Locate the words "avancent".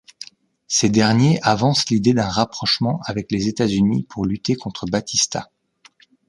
1.43-1.87